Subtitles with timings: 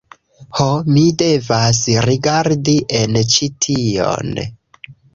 [0.59, 0.63] Ho,
[0.95, 4.45] mi devas rigardi en ĉi tion